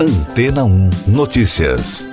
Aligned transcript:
Antena 0.00 0.62
1 0.62 0.90
Notícias. 1.08 2.06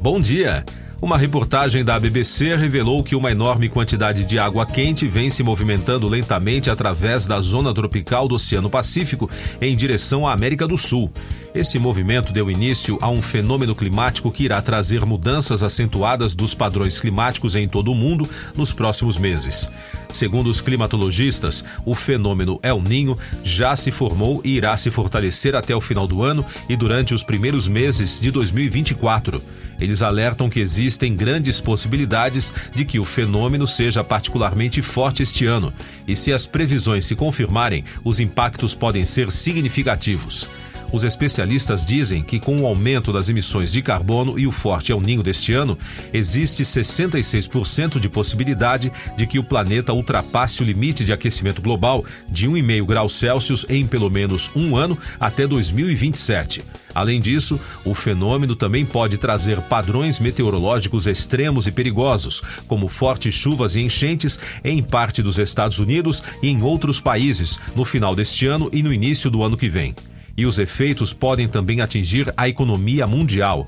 Bom 0.00 0.20
dia. 0.20 0.64
Uma 1.02 1.18
reportagem 1.18 1.84
da 1.84 1.98
BBC 1.98 2.54
revelou 2.54 3.02
que 3.02 3.16
uma 3.16 3.32
enorme 3.32 3.68
quantidade 3.68 4.24
de 4.24 4.38
água 4.38 4.64
quente 4.64 5.08
vem 5.08 5.28
se 5.28 5.42
movimentando 5.42 6.08
lentamente 6.08 6.70
através 6.70 7.26
da 7.26 7.40
zona 7.40 7.74
tropical 7.74 8.28
do 8.28 8.36
Oceano 8.36 8.70
Pacífico 8.70 9.28
em 9.60 9.76
direção 9.76 10.26
à 10.26 10.32
América 10.32 10.68
do 10.68 10.76
Sul. 10.76 11.10
Esse 11.52 11.80
movimento 11.80 12.32
deu 12.32 12.48
início 12.48 12.96
a 13.00 13.10
um 13.10 13.20
fenômeno 13.20 13.74
climático 13.74 14.30
que 14.30 14.44
irá 14.44 14.62
trazer 14.62 15.04
mudanças 15.04 15.64
acentuadas 15.64 16.32
dos 16.32 16.54
padrões 16.54 17.00
climáticos 17.00 17.56
em 17.56 17.66
todo 17.66 17.90
o 17.90 17.94
mundo 17.94 18.28
nos 18.56 18.72
próximos 18.72 19.18
meses. 19.18 19.68
Segundo 20.12 20.48
os 20.48 20.60
climatologistas, 20.60 21.64
o 21.84 21.94
fenômeno 21.94 22.58
El 22.62 22.80
Ninho 22.80 23.16
já 23.44 23.76
se 23.76 23.90
formou 23.90 24.40
e 24.44 24.56
irá 24.56 24.76
se 24.76 24.90
fortalecer 24.90 25.54
até 25.54 25.74
o 25.74 25.80
final 25.80 26.06
do 26.06 26.22
ano 26.22 26.44
e 26.68 26.76
durante 26.76 27.14
os 27.14 27.22
primeiros 27.22 27.68
meses 27.68 28.18
de 28.20 28.30
2024. 28.30 29.42
Eles 29.78 30.00
alertam 30.00 30.48
que 30.48 30.60
existem 30.60 31.14
grandes 31.14 31.60
possibilidades 31.60 32.52
de 32.74 32.84
que 32.84 32.98
o 32.98 33.04
fenômeno 33.04 33.66
seja 33.66 34.02
particularmente 34.02 34.80
forte 34.80 35.22
este 35.22 35.44
ano, 35.46 35.72
e 36.08 36.16
se 36.16 36.32
as 36.32 36.46
previsões 36.46 37.04
se 37.04 37.14
confirmarem, 37.14 37.84
os 38.02 38.18
impactos 38.18 38.72
podem 38.72 39.04
ser 39.04 39.30
significativos. 39.30 40.48
Os 40.92 41.04
especialistas 41.04 41.84
dizem 41.84 42.22
que, 42.22 42.38
com 42.38 42.60
o 42.60 42.66
aumento 42.66 43.12
das 43.12 43.28
emissões 43.28 43.72
de 43.72 43.82
carbono 43.82 44.38
e 44.38 44.46
o 44.46 44.52
forte 44.52 44.92
El 44.92 45.00
Ninho 45.00 45.22
deste 45.22 45.52
ano, 45.52 45.76
existe 46.12 46.62
66% 46.62 47.98
de 47.98 48.08
possibilidade 48.08 48.92
de 49.16 49.26
que 49.26 49.38
o 49.38 49.44
planeta 49.44 49.92
ultrapasse 49.92 50.62
o 50.62 50.64
limite 50.64 51.04
de 51.04 51.12
aquecimento 51.12 51.60
global 51.60 52.04
de 52.28 52.48
1,5 52.48 52.86
graus 52.86 53.12
Celsius 53.14 53.66
em 53.68 53.86
pelo 53.86 54.08
menos 54.08 54.50
um 54.54 54.76
ano 54.76 54.96
até 55.18 55.46
2027. 55.46 56.62
Além 56.94 57.20
disso, 57.20 57.60
o 57.84 57.92
fenômeno 57.92 58.56
também 58.56 58.86
pode 58.86 59.18
trazer 59.18 59.60
padrões 59.60 60.18
meteorológicos 60.18 61.06
extremos 61.06 61.66
e 61.66 61.72
perigosos, 61.72 62.42
como 62.66 62.88
fortes 62.88 63.34
chuvas 63.34 63.76
e 63.76 63.82
enchentes 63.82 64.38
em 64.64 64.82
parte 64.82 65.22
dos 65.22 65.38
Estados 65.38 65.78
Unidos 65.78 66.22
e 66.42 66.48
em 66.48 66.62
outros 66.62 66.98
países 66.98 67.58
no 67.74 67.84
final 67.84 68.14
deste 68.14 68.46
ano 68.46 68.70
e 68.72 68.82
no 68.82 68.90
início 68.90 69.30
do 69.30 69.42
ano 69.42 69.58
que 69.58 69.68
vem. 69.68 69.94
E 70.36 70.46
os 70.46 70.58
efeitos 70.58 71.12
podem 71.12 71.48
também 71.48 71.80
atingir 71.80 72.32
a 72.36 72.48
economia 72.48 73.06
mundial. 73.06 73.64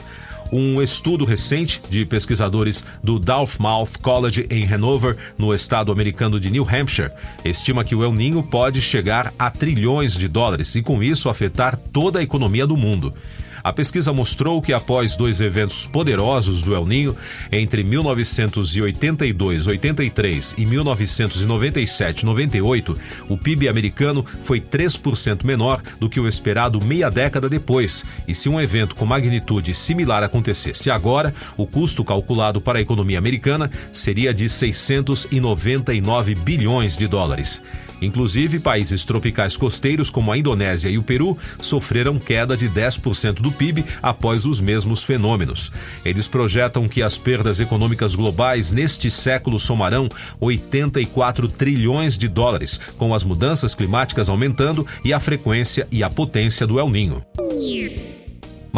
Um 0.51 0.81
estudo 0.83 1.27
recente 1.27 1.81
de 1.91 2.07
pesquisadores 2.07 2.83
do 3.03 3.19
Dartmouth 3.19 3.99
College 4.01 4.47
em 4.49 4.67
Hanover, 4.67 5.17
no 5.37 5.53
estado 5.53 5.93
americano 5.93 6.41
de 6.41 6.51
New 6.51 6.67
Hampshire, 6.67 7.11
estima 7.45 7.85
que 7.85 7.95
o 7.95 8.03
El 8.03 8.13
Ninho 8.13 8.43
pode 8.43 8.81
chegar 8.81 9.33
a 9.39 9.51
trilhões 9.51 10.15
de 10.15 10.27
dólares 10.27 10.75
e, 10.75 10.83
com 10.83 11.03
isso, 11.03 11.29
afetar 11.29 11.77
toda 11.77 12.19
a 12.19 12.23
economia 12.23 12.67
do 12.67 12.79
mundo. 12.79 13.13
A 13.63 13.73
pesquisa 13.73 14.13
mostrou 14.13 14.61
que 14.63 14.73
após 14.73 15.17
dois 15.17 15.41
eventos 15.41 15.87
poderosos 15.87 16.63
do 16.63 16.73
El 16.75 16.87
Ninho, 16.87 17.17
entre 17.51 17.83
1982-83 17.85 20.55
e 20.57 20.65
1997-98, 20.65 22.97
o 23.29 23.37
PIB 23.37 23.69
americano 23.69 24.25
foi 24.43 24.61
3% 24.61 25.45
menor 25.45 25.83
do 25.99 26.09
que 26.09 26.21
o 26.21 26.29
esperado 26.29 26.81
meia 26.85 27.11
década 27.11 27.49
depois. 27.49 28.05
E 28.27 28.35
se 28.35 28.49
um 28.49 28.61
evento 28.61 28.95
com 28.95 29.05
magnitude 29.05 29.75
similar 29.75 30.23
acontecesse 30.23 30.91
agora, 30.91 31.35
o 31.57 31.67
custo 31.67 32.05
calculado 32.05 32.61
para 32.61 32.79
a 32.79 32.83
economia 32.83 33.19
americana 33.19 33.71
seria 33.93 34.33
de 34.33 34.49
699 34.49 36.35
bilhões 36.35 36.97
de 36.97 37.07
dólares. 37.07 37.63
Inclusive, 38.01 38.61
países 38.61 39.05
tropicais 39.05 39.57
costeiros 39.57 40.09
como 40.09 40.31
a 40.31 40.39
Indonésia 40.39 40.89
e 40.89 40.99
o 40.99 41.03
Peru 41.03 41.37
sofreram 41.61 42.19
queda 42.19 42.57
de 42.57 42.69
10% 42.69 43.41
do 43.41 43.48
PIB 43.53 43.85
após 44.03 44.47
os 44.47 44.61
mesmos 44.61 45.03
fenômenos. 45.03 45.73
Eles 46.05 46.29
projetam 46.29 46.89
que 46.89 47.03
as 47.03 47.17
perdas 47.17 47.61
econômicas 47.61 48.15
globais 48.15 48.73
neste 48.73 49.11
século 49.11 49.59
somarão 49.59 50.09
84 50.41 51.49
trilhões 51.49 52.17
de 52.17 52.29
dólares, 52.29 52.81
com 52.97 53.15
as 53.15 53.25
mudanças 53.25 53.75
climáticas 53.75 54.29
aumentando 54.29 54.87
e 55.05 55.13
a 55.13 55.21
frequência 55.21 55.87
e 55.91 56.03
a 56.03 56.11
potência 56.11 56.67
do 56.67 56.79
El 56.79 56.91
Ninho. 56.91 57.25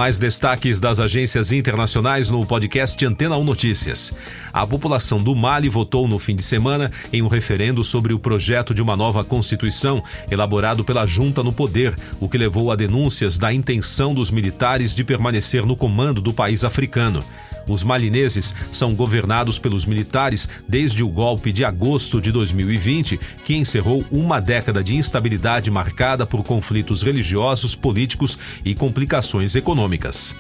Mais 0.01 0.19
destaques 0.19 0.81
das 0.81 0.99
agências 0.99 1.53
internacionais 1.53 2.31
no 2.31 2.41
podcast 2.47 3.05
Antena 3.05 3.37
1 3.37 3.45
Notícias. 3.45 4.15
A 4.51 4.67
população 4.67 5.19
do 5.19 5.35
Mali 5.35 5.69
votou 5.69 6.09
no 6.09 6.19
fim 6.19 6.35
de 6.35 6.43
semana 6.43 6.91
em 7.13 7.21
um 7.21 7.29
referendo 7.29 7.85
sobre 7.85 8.15
o 8.15 8.19
projeto 8.19 8.73
de 8.73 8.81
uma 8.81 8.97
nova 8.97 9.23
constituição 9.23 10.03
elaborado 10.31 10.83
pela 10.83 11.05
junta 11.05 11.43
no 11.43 11.53
poder, 11.53 11.95
o 12.19 12.31
que 12.31 12.39
levou 12.39 12.73
a 12.73 12.77
denúncias 12.77 13.37
da 13.37 13.53
intenção 13.53 14.15
dos 14.15 14.31
militares 14.31 14.97
de 14.97 15.05
permanecer 15.05 15.67
no 15.67 15.77
comando 15.77 16.23
do 16.23 16.33
país 16.33 16.65
africano. 16.65 17.23
Os 17.71 17.85
malineses 17.85 18.55
são 18.73 18.95
governados 18.95 19.59
pelos 19.59 19.87
militares 19.87 20.49
desde 20.69 21.05
o 21.05 21.09
golpe 21.09 21.53
de 21.53 21.65
agosto 21.65 22.21
de 22.21 22.33
2020, 22.33 23.19
que 23.45 23.55
encerrou 23.55 24.05
uma 24.11 24.41
década 24.41 24.83
de 24.83 24.97
instabilidade 24.97 25.71
marcada 25.71 26.27
por 26.27 26.43
conflitos 26.43 27.03
religiosos, 27.03 27.77
políticos 27.77 28.37
e 28.65 28.75
complicações 28.75 29.55
econômicas. 29.55 30.35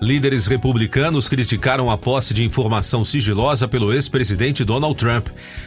Líderes 0.00 0.46
republicanos 0.46 1.28
criticaram 1.28 1.90
a 1.90 1.98
posse 1.98 2.32
de 2.32 2.44
informação 2.44 3.04
sigilosa 3.04 3.66
pelo 3.66 3.92
ex-presidente 3.92 4.64
Donald 4.64 4.94
Trump. 4.96 5.26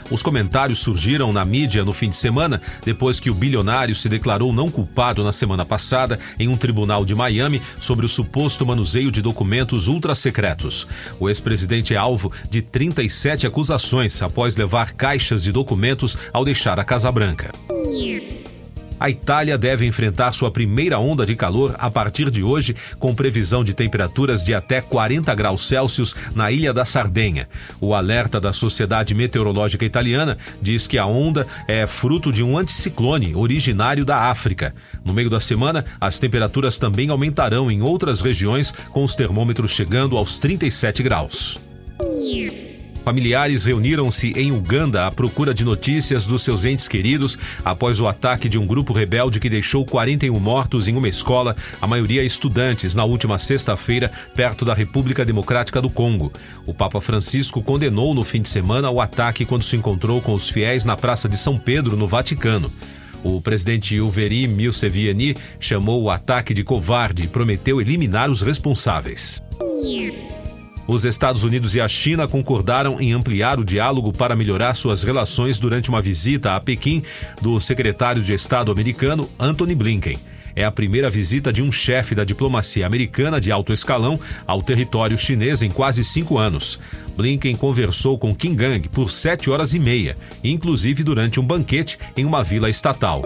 Os 0.09 0.23
comentários 0.23 0.79
surgiram 0.79 1.33
na 1.33 1.43
mídia 1.43 1.83
no 1.83 1.91
fim 1.91 2.09
de 2.09 2.15
semana, 2.15 2.61
depois 2.85 3.19
que 3.19 3.29
o 3.29 3.33
bilionário 3.33 3.93
se 3.93 4.07
declarou 4.07 4.53
não 4.53 4.71
culpado 4.71 5.21
na 5.21 5.33
semana 5.33 5.65
passada 5.65 6.17
em 6.39 6.47
um 6.47 6.55
tribunal 6.55 7.03
de 7.03 7.13
Miami 7.13 7.61
sobre 7.81 8.05
o 8.05 8.09
suposto 8.09 8.65
manuseio 8.65 9.11
de 9.11 9.21
documentos 9.21 9.89
ultrasecretos. 9.89 10.87
O 11.19 11.27
ex-presidente 11.27 11.93
é 11.93 11.97
alvo 11.97 12.31
de 12.49 12.61
37 12.61 13.45
acusações 13.45 14.21
após 14.21 14.55
levar 14.55 14.93
caixas 14.93 15.43
de 15.43 15.51
documentos 15.51 16.17
ao 16.31 16.45
deixar 16.45 16.79
a 16.79 16.85
Casa 16.85 17.11
Branca 17.11 17.51
a 19.01 19.09
Itália 19.09 19.57
deve 19.57 19.83
enfrentar 19.83 20.29
sua 20.29 20.51
primeira 20.51 20.99
onda 20.99 21.25
de 21.25 21.35
calor 21.35 21.73
a 21.79 21.89
partir 21.89 22.29
de 22.29 22.43
hoje, 22.43 22.75
com 22.99 23.15
previsão 23.15 23.63
de 23.63 23.73
temperaturas 23.73 24.43
de 24.43 24.53
até 24.53 24.79
40 24.79 25.33
graus 25.33 25.67
Celsius 25.67 26.15
na 26.35 26.51
ilha 26.51 26.71
da 26.71 26.85
Sardenha. 26.85 27.49
O 27.79 27.95
alerta 27.95 28.39
da 28.39 28.53
Sociedade 28.53 29.15
Meteorológica 29.15 29.83
Italiana 29.83 30.37
diz 30.61 30.85
que 30.85 30.99
a 30.99 31.05
onda 31.07 31.47
é 31.67 31.87
fruto 31.87 32.31
de 32.31 32.43
um 32.43 32.55
anticiclone 32.55 33.35
originário 33.35 34.05
da 34.05 34.29
África. 34.29 34.71
No 35.03 35.13
meio 35.13 35.31
da 35.31 35.39
semana, 35.39 35.83
as 35.99 36.19
temperaturas 36.19 36.77
também 36.77 37.09
aumentarão 37.09 37.71
em 37.71 37.81
outras 37.81 38.21
regiões, 38.21 38.71
com 38.91 39.03
os 39.03 39.15
termômetros 39.15 39.71
chegando 39.71 40.15
aos 40.15 40.37
37 40.37 41.01
graus. 41.01 41.59
Familiares 43.03 43.65
reuniram-se 43.65 44.31
em 44.35 44.51
Uganda 44.51 45.07
à 45.07 45.11
procura 45.11 45.53
de 45.53 45.65
notícias 45.65 46.25
dos 46.25 46.43
seus 46.43 46.65
entes 46.65 46.87
queridos 46.87 47.37
após 47.65 47.99
o 47.99 48.07
ataque 48.07 48.47
de 48.47 48.59
um 48.59 48.65
grupo 48.65 48.93
rebelde 48.93 49.39
que 49.39 49.49
deixou 49.49 49.83
41 49.83 50.39
mortos 50.39 50.87
em 50.87 50.95
uma 50.95 51.09
escola, 51.09 51.55
a 51.81 51.87
maioria 51.87 52.23
estudantes, 52.23 52.93
na 52.93 53.03
última 53.03 53.39
sexta-feira, 53.39 54.11
perto 54.35 54.63
da 54.63 54.75
República 54.75 55.25
Democrática 55.25 55.81
do 55.81 55.89
Congo. 55.89 56.31
O 56.65 56.73
Papa 56.73 57.01
Francisco 57.01 57.61
condenou 57.63 58.13
no 58.13 58.23
fim 58.23 58.41
de 58.41 58.49
semana 58.49 58.91
o 58.91 59.01
ataque 59.01 59.45
quando 59.45 59.63
se 59.63 59.75
encontrou 59.75 60.21
com 60.21 60.33
os 60.33 60.47
fiéis 60.47 60.85
na 60.85 60.95
Praça 60.95 61.27
de 61.27 61.37
São 61.37 61.57
Pedro, 61.57 61.97
no 61.97 62.05
Vaticano. 62.07 62.71
O 63.23 63.41
presidente 63.41 63.99
Uveri 63.99 64.47
Milsevieni 64.47 65.35
chamou 65.59 66.03
o 66.03 66.09
ataque 66.09 66.53
de 66.53 66.63
covarde 66.63 67.23
e 67.23 67.27
prometeu 67.27 67.81
eliminar 67.81 68.29
os 68.29 68.41
responsáveis. 68.41 69.41
Os 70.91 71.05
Estados 71.05 71.43
Unidos 71.43 71.73
e 71.73 71.79
a 71.79 71.87
China 71.87 72.27
concordaram 72.27 72.99
em 72.99 73.13
ampliar 73.13 73.57
o 73.57 73.63
diálogo 73.63 74.11
para 74.11 74.35
melhorar 74.35 74.73
suas 74.73 75.03
relações 75.03 75.57
durante 75.57 75.87
uma 75.87 76.01
visita 76.01 76.53
a 76.53 76.59
Pequim 76.59 77.01
do 77.41 77.57
secretário 77.61 78.21
de 78.21 78.33
Estado 78.33 78.69
americano 78.73 79.29
Antony 79.39 79.73
Blinken. 79.73 80.17
É 80.53 80.65
a 80.65 80.71
primeira 80.71 81.09
visita 81.09 81.53
de 81.53 81.61
um 81.61 81.71
chefe 81.71 82.13
da 82.13 82.25
diplomacia 82.25 82.85
americana 82.85 83.39
de 83.39 83.53
alto 83.53 83.71
escalão 83.71 84.19
ao 84.45 84.61
território 84.61 85.17
chinês 85.17 85.61
em 85.61 85.71
quase 85.71 86.03
cinco 86.03 86.37
anos. 86.37 86.77
Blinken 87.15 87.55
conversou 87.55 88.17
com 88.17 88.35
Kim 88.35 88.53
Gang 88.53 88.89
por 88.89 89.09
sete 89.09 89.49
horas 89.49 89.73
e 89.73 89.79
meia, 89.79 90.17
inclusive 90.43 91.05
durante 91.05 91.39
um 91.39 91.43
banquete 91.43 91.97
em 92.17 92.25
uma 92.25 92.43
vila 92.43 92.69
estatal. 92.69 93.21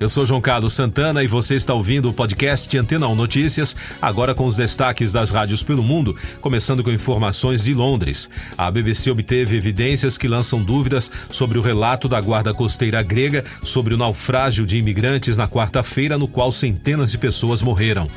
Eu 0.00 0.08
sou 0.08 0.24
João 0.24 0.40
Carlos 0.40 0.74
Santana 0.74 1.24
e 1.24 1.26
você 1.26 1.56
está 1.56 1.74
ouvindo 1.74 2.08
o 2.08 2.12
podcast 2.12 2.78
Antena 2.78 3.08
1 3.08 3.16
Notícias, 3.16 3.74
agora 4.00 4.32
com 4.32 4.46
os 4.46 4.54
destaques 4.54 5.10
das 5.10 5.32
rádios 5.32 5.64
pelo 5.64 5.82
mundo, 5.82 6.16
começando 6.40 6.84
com 6.84 6.92
informações 6.92 7.64
de 7.64 7.74
Londres. 7.74 8.30
A 8.56 8.70
BBC 8.70 9.10
obteve 9.10 9.56
evidências 9.56 10.16
que 10.16 10.28
lançam 10.28 10.62
dúvidas 10.62 11.10
sobre 11.28 11.58
o 11.58 11.62
relato 11.62 12.08
da 12.08 12.20
guarda 12.20 12.54
costeira 12.54 13.02
grega 13.02 13.42
sobre 13.64 13.92
o 13.92 13.96
naufrágio 13.96 14.64
de 14.64 14.76
imigrantes 14.76 15.36
na 15.36 15.48
quarta-feira, 15.48 16.16
no 16.16 16.28
qual 16.28 16.52
centenas 16.52 17.10
de 17.10 17.18
pessoas 17.18 17.60
morreram. 17.60 18.08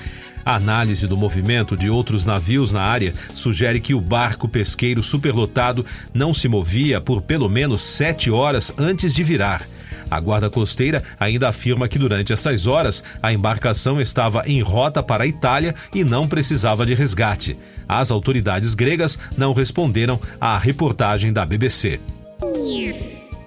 A 0.45 0.57
análise 0.57 1.07
do 1.07 1.17
movimento 1.17 1.75
de 1.75 1.89
outros 1.89 2.25
navios 2.25 2.71
na 2.71 2.81
área 2.81 3.11
sugere 3.33 3.79
que 3.79 3.95
o 3.95 4.01
barco 4.01 4.47
pesqueiro 4.47 5.01
superlotado 5.01 5.83
não 6.13 6.31
se 6.31 6.47
movia 6.47 7.01
por 7.01 7.23
pelo 7.23 7.49
menos 7.49 7.81
sete 7.81 8.29
horas 8.29 8.71
antes 8.77 9.15
de 9.15 9.23
virar. 9.23 9.65
A 10.11 10.19
guarda 10.19 10.49
costeira 10.49 11.01
ainda 11.17 11.47
afirma 11.47 11.87
que 11.87 11.97
durante 11.97 12.33
essas 12.33 12.67
horas 12.67 13.01
a 13.23 13.31
embarcação 13.31 14.01
estava 14.01 14.43
em 14.45 14.61
rota 14.61 15.01
para 15.01 15.23
a 15.23 15.27
Itália 15.27 15.73
e 15.95 16.03
não 16.03 16.27
precisava 16.27 16.85
de 16.85 16.93
resgate. 16.93 17.57
As 17.87 18.11
autoridades 18.11 18.75
gregas 18.75 19.17
não 19.37 19.53
responderam 19.53 20.19
à 20.39 20.57
reportagem 20.57 21.31
da 21.31 21.45
BBC. 21.45 21.99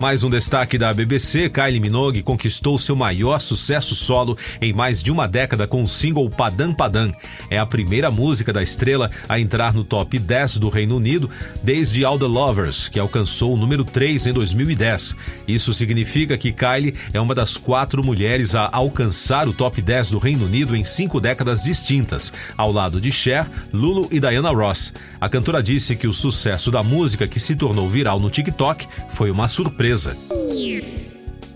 Mais 0.04 0.22
um 0.22 0.28
destaque 0.28 0.76
da 0.76 0.92
BBC, 0.92 1.48
Kylie 1.48 1.80
Minogue 1.80 2.22
conquistou 2.22 2.76
seu 2.76 2.94
maior 2.94 3.40
sucesso 3.40 3.94
solo 3.94 4.36
em 4.60 4.70
mais 4.70 5.02
de 5.02 5.10
uma 5.10 5.26
década 5.26 5.66
com 5.66 5.82
o 5.82 5.88
single 5.88 6.28
Padam 6.28 6.74
Padam. 6.74 7.10
É 7.48 7.58
a 7.58 7.64
primeira 7.64 8.10
música 8.10 8.52
da 8.52 8.62
estrela 8.62 9.10
a 9.26 9.40
entrar 9.40 9.72
no 9.72 9.82
top 9.82 10.18
10 10.18 10.58
do 10.58 10.68
Reino 10.68 10.98
Unido 10.98 11.30
desde 11.62 12.04
All 12.04 12.18
the 12.18 12.26
Lovers, 12.26 12.86
que 12.86 13.00
alcançou 13.00 13.54
o 13.54 13.56
número 13.56 13.82
3 13.82 14.26
em 14.26 14.32
2010. 14.34 15.16
Isso 15.48 15.72
significa 15.72 16.36
que 16.36 16.52
Kylie 16.52 16.94
é 17.14 17.18
uma 17.18 17.34
das 17.34 17.56
quatro 17.56 18.04
mulheres 18.04 18.54
a 18.54 18.68
alcançar 18.70 19.48
o 19.48 19.54
top 19.54 19.80
10 19.80 20.10
do 20.10 20.18
Reino 20.18 20.44
Unido 20.44 20.76
em 20.76 20.84
cinco 20.84 21.18
décadas 21.18 21.62
distintas, 21.62 22.30
ao 22.58 22.70
lado 22.70 23.00
de 23.00 23.10
Cher, 23.10 23.46
Lulu 23.72 24.06
e 24.12 24.20
Diana 24.20 24.50
Ross. 24.50 24.92
A 25.18 25.30
cantora 25.30 25.62
disse 25.62 25.96
que 25.96 26.06
o 26.06 26.12
sucesso 26.12 26.70
da 26.70 26.82
música, 26.82 27.26
que 27.26 27.40
se 27.40 27.56
tornou 27.56 27.88
viral 27.88 28.20
no 28.20 28.28
TikTok, 28.28 28.86
foi 29.08 29.30
uma 29.30 29.48
surpresa 29.48 29.93
empresa. 29.94 30.16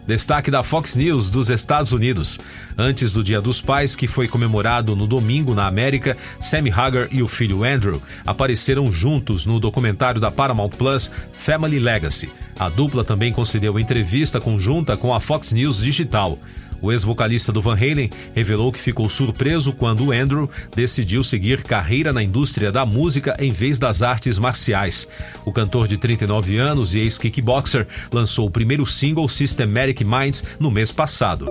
Destaque 0.07 0.51
da 0.51 0.63
Fox 0.63 0.97
News 0.97 1.29
dos 1.29 1.51
Estados 1.51 1.93
Unidos. 1.93 2.39
Antes 2.79 3.13
do 3.13 3.23
Dia 3.23 3.43
dos 3.43 3.61
Pais, 3.61 3.95
que 3.95 4.09
foi 4.09 4.27
comemorado 4.27 4.97
no 4.97 5.07
domingo 5.07 5.55
na 5.55 5.67
América, 5.67 6.17
Sammy 6.41 6.71
Hagar 6.71 7.09
e 7.13 7.23
o 7.23 7.29
filho 7.29 7.63
Andrew 7.63 8.01
apareceram 8.25 8.91
juntos 8.91 9.45
no 9.45 9.61
documentário 9.61 10.19
da 10.19 10.31
Paramount 10.31 10.71
Plus 10.71 11.11
Family 11.35 11.79
Legacy. 11.79 12.31
A 12.59 12.71
dupla 12.71 13.05
também 13.05 13.33
concedeu 13.33 13.79
entrevista 13.79 14.41
conjunta 14.41 14.97
com 14.97 15.13
a 15.13 15.21
Fox 15.21 15.53
News 15.53 15.77
Digital. 15.79 16.39
O 16.81 16.93
ex-vocalista 16.93 17.53
do 17.53 17.61
Van 17.61 17.75
Halen 17.75 18.11
revelou 18.35 18.73
que 18.73 18.79
ficou 18.79 19.09
surpreso 19.09 19.73
quando 19.73 20.13
Andrew 20.13 20.49
decidiu 20.75 21.25
seguir 21.25 21.63
carreira 21.63 22.13
na 22.13 22.23
indústria 22.23 22.71
da 22.71 22.87
música 22.87 23.37
em 23.39 23.51
vez 23.51 23.79
das 23.79 24.03
artes 24.03 24.39
marciais. 24.39 25.09
O 25.45 25.53
cantor 25.53 25.89
de 25.89 25.97
39 25.97 26.57
anos 26.57 26.95
e 26.95 27.01
ex-kickboxer 27.01 27.87
lançou 28.13 28.47
o 28.47 28.51
primeiro 28.51 28.87
single 28.87 29.29
Systematic 29.29 30.03
Minds 30.03 30.45
no 30.59 30.71
mês 30.71 30.93
passado. 30.93 31.47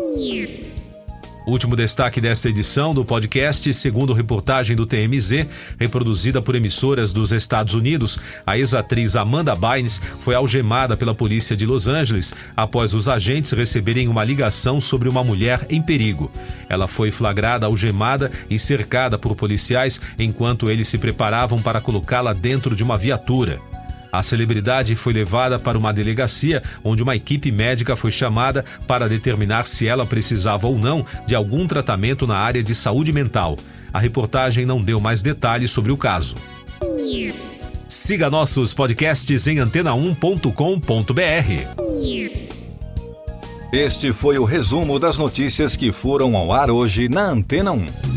Último 1.48 1.78
destaque 1.78 2.20
desta 2.20 2.50
edição 2.50 2.94
do 2.94 3.06
podcast, 3.06 3.74
segundo 3.74 4.12
reportagem 4.12 4.76
do 4.76 4.86
TMZ, 4.86 5.48
reproduzida 5.80 6.42
por 6.42 6.56
emissoras 6.56 7.14
dos 7.14 7.32
Estados 7.32 7.74
Unidos, 7.74 8.20
a 8.46 8.58
ex-atriz 8.58 9.16
Amanda 9.16 9.56
Bynes 9.56 10.02
foi 10.20 10.36
algemada 10.36 10.98
pela 10.98 11.16
polícia 11.16 11.56
de 11.56 11.66
Los 11.66 11.88
Angeles 11.88 12.36
após 12.54 12.94
os 12.94 13.08
agentes 13.08 13.54
receberem 13.54 14.10
uma 14.10 14.26
ligação 14.26 14.82
sobre 14.82 15.08
uma 15.08 15.24
mulher 15.24 15.66
em 15.70 15.82
perigo. 15.82 16.30
Ela 16.68 16.86
foi 16.86 17.12
flagrada 17.12 17.66
algemada 17.66 18.30
e 18.50 18.60
cercada 18.60 19.18
por 19.18 19.34
policiais 19.34 20.02
enquanto 20.20 20.70
eles 20.70 20.90
se 20.90 20.98
preparavam 20.98 21.62
para 21.62 21.80
colocá-la 21.80 22.34
dentro 22.34 22.76
de 22.76 22.84
uma 22.84 22.98
viatura. 22.98 23.58
A 24.18 24.24
celebridade 24.24 24.96
foi 24.96 25.14
levada 25.14 25.60
para 25.60 25.78
uma 25.78 25.94
delegacia 25.94 26.64
onde 26.84 27.04
uma 27.04 27.16
equipe 27.16 27.52
médica 27.52 27.96
foi 27.96 28.12
chamada 28.12 28.66
para 28.88 29.08
determinar 29.08 29.68
se 29.68 29.88
ela 29.88 30.08
precisava 30.08 30.66
ou 30.66 30.76
não 30.76 31.06
de 31.28 31.36
algum 31.36 31.68
tratamento 31.68 32.26
na 32.26 32.36
área 32.36 32.64
de 32.64 32.74
saúde 32.74 33.14
mental. 33.14 33.56
A 33.94 34.00
reportagem 34.00 34.66
não 34.66 34.82
deu 34.82 35.00
mais 35.00 35.22
detalhes 35.22 35.70
sobre 35.70 35.92
o 35.92 35.98
caso. 35.98 36.34
Siga 37.88 38.28
nossos 38.28 38.74
podcasts 38.74 39.46
em 39.46 39.58
antena1.com.br. 39.58 40.12
Este 43.72 44.12
foi 44.12 44.40
o 44.40 44.46
resumo 44.46 44.98
das 44.98 45.20
notícias 45.20 45.76
que 45.76 45.92
foram 45.92 46.36
ao 46.36 46.52
ar 46.52 46.72
hoje 46.72 47.08
na 47.08 47.30
Antena 47.30 47.72
1. 47.72 48.17